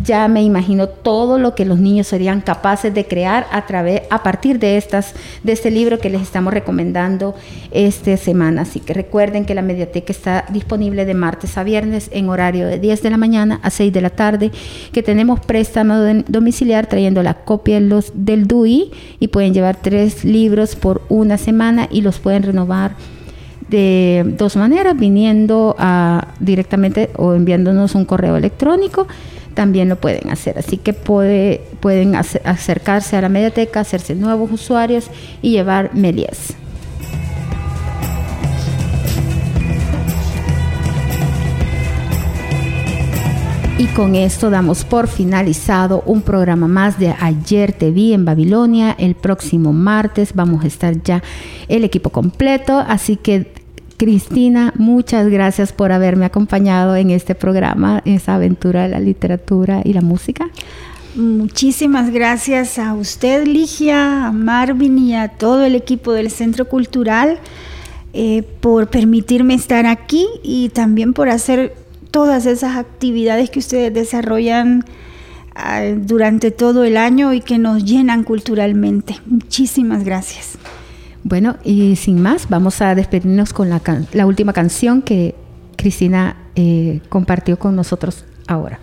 ya 0.02 0.28
me 0.28 0.42
imagino 0.42 0.88
todo 0.88 1.38
lo 1.38 1.54
que 1.54 1.64
los 1.64 1.78
niños 1.78 2.06
serían 2.06 2.40
capaces 2.40 2.92
de 2.92 3.06
crear 3.06 3.46
a 3.50 3.66
través 3.66 4.02
a 4.10 4.22
partir 4.22 4.58
de 4.58 4.76
estas 4.76 5.14
de 5.42 5.52
este 5.52 5.70
libro 5.70 5.98
que 5.98 6.10
les 6.10 6.22
estamos 6.22 6.52
recomendando 6.52 7.34
esta 7.70 8.16
semana. 8.16 8.62
Así 8.62 8.80
que 8.80 8.92
recuerden 8.92 9.44
que 9.44 9.54
la 9.54 9.62
mediateca 9.62 10.12
está 10.12 10.44
disponible 10.50 11.04
de 11.04 11.14
martes 11.14 11.56
a 11.56 11.64
viernes 11.64 12.10
en 12.12 12.28
horario 12.28 12.66
de 12.66 12.78
10 12.78 13.02
de 13.02 13.10
la 13.10 13.16
mañana 13.16 13.60
a 13.62 13.70
6 13.70 13.92
de 13.92 14.00
la 14.00 14.10
tarde, 14.10 14.50
que 14.92 15.02
tenemos 15.02 15.40
préstamo 15.40 15.94
domiciliar 16.28 16.86
trayendo 16.86 17.22
la 17.22 17.34
copia 17.34 17.80
los, 17.80 18.12
del 18.14 18.46
DUI 18.46 18.90
y 19.20 19.28
pueden 19.28 19.54
llevar 19.54 19.76
tres 19.80 20.24
libros 20.24 20.76
por 20.76 21.02
una 21.08 21.38
semana 21.38 21.88
y 21.90 22.02
los 22.02 22.18
pueden 22.18 22.42
renovar 22.42 22.96
de 23.68 24.22
dos 24.38 24.56
maneras, 24.56 24.96
viniendo 24.96 25.74
directamente 26.38 27.10
o 27.16 27.34
enviándonos 27.34 27.94
un 27.94 28.04
correo 28.04 28.36
electrónico 28.36 29.06
también 29.54 29.88
lo 29.88 29.96
pueden 29.96 30.30
hacer. 30.30 30.58
Así 30.58 30.76
que 30.76 30.92
puede, 30.92 31.62
pueden 31.80 32.14
acercarse 32.14 33.16
a 33.16 33.20
la 33.20 33.28
mediateca, 33.28 33.80
hacerse 33.80 34.14
nuevos 34.14 34.50
usuarios 34.52 35.10
y 35.42 35.52
llevar 35.52 35.94
Melies. 35.94 36.54
Y 43.76 43.86
con 43.86 44.14
esto 44.14 44.50
damos 44.50 44.84
por 44.84 45.08
finalizado 45.08 46.04
un 46.06 46.22
programa 46.22 46.68
más 46.68 46.98
de 46.98 47.12
Ayer 47.18 47.72
te 47.72 47.90
vi 47.90 48.12
en 48.12 48.24
Babilonia. 48.24 48.94
El 48.98 49.16
próximo 49.16 49.72
martes 49.72 50.32
vamos 50.32 50.62
a 50.62 50.68
estar 50.68 51.02
ya 51.02 51.24
el 51.66 51.82
equipo 51.82 52.10
completo, 52.10 52.78
así 52.78 53.16
que 53.16 53.63
Cristina, 53.96 54.72
muchas 54.76 55.28
gracias 55.28 55.72
por 55.72 55.92
haberme 55.92 56.26
acompañado 56.26 56.96
en 56.96 57.10
este 57.10 57.34
programa, 57.34 58.02
en 58.04 58.14
esa 58.14 58.34
aventura 58.34 58.84
de 58.84 58.88
la 58.90 59.00
literatura 59.00 59.82
y 59.84 59.92
la 59.92 60.00
música. 60.00 60.48
Muchísimas 61.14 62.10
gracias 62.10 62.78
a 62.78 62.92
usted, 62.94 63.46
Ligia, 63.46 64.26
a 64.26 64.32
Marvin 64.32 64.98
y 64.98 65.14
a 65.14 65.28
todo 65.28 65.64
el 65.64 65.76
equipo 65.76 66.12
del 66.12 66.30
Centro 66.30 66.68
Cultural 66.68 67.38
eh, 68.12 68.42
por 68.60 68.88
permitirme 68.88 69.54
estar 69.54 69.86
aquí 69.86 70.26
y 70.42 70.70
también 70.70 71.14
por 71.14 71.28
hacer 71.28 71.74
todas 72.10 72.46
esas 72.46 72.76
actividades 72.76 73.50
que 73.50 73.58
ustedes 73.58 73.94
desarrollan 73.94 74.84
ah, 75.54 75.82
durante 75.96 76.50
todo 76.50 76.84
el 76.84 76.96
año 76.96 77.32
y 77.32 77.40
que 77.40 77.58
nos 77.58 77.84
llenan 77.84 78.24
culturalmente. 78.24 79.16
Muchísimas 79.26 80.04
gracias. 80.04 80.58
Bueno, 81.26 81.56
y 81.64 81.96
sin 81.96 82.20
más, 82.20 82.50
vamos 82.50 82.82
a 82.82 82.94
despedirnos 82.94 83.54
con 83.54 83.70
la, 83.70 83.80
la 84.12 84.26
última 84.26 84.52
canción 84.52 85.00
que 85.00 85.34
Cristina 85.74 86.36
eh, 86.54 87.00
compartió 87.08 87.58
con 87.58 87.74
nosotros 87.74 88.26
ahora. 88.46 88.78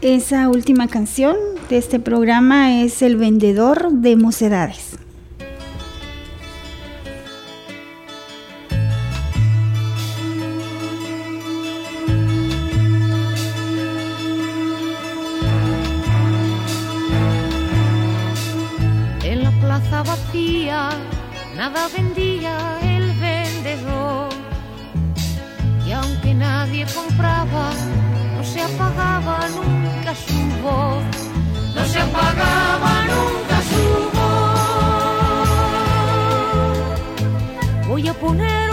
Esa 0.00 0.48
última 0.48 0.86
canción 0.86 1.34
de 1.68 1.78
este 1.78 1.98
programa 1.98 2.80
es 2.82 3.02
El 3.02 3.16
vendedor 3.16 3.90
de 3.90 4.14
mocedades. 4.14 4.96
En 19.24 19.42
la 19.42 19.50
plaza 19.60 20.04
vacía 20.04 20.90
nada 21.56 21.88
vendía 21.88 22.56
el 22.82 23.12
vendedor. 23.12 24.28
Y 25.86 25.92
aunque 25.92 26.34
nadie 26.34 26.86
compraba, 26.94 27.70
no 28.36 28.44
se 28.44 28.60
apagaba 28.62 29.48
nunca 29.48 30.14
su 30.14 30.40
voz, 30.62 31.04
no 31.74 31.84
se 31.84 32.00
apagaba 32.00 32.92
nunca 33.12 33.56
su 33.70 33.84
voz. 34.16 34.54
Voy 37.88 38.08
a 38.08 38.14
poner 38.14 38.63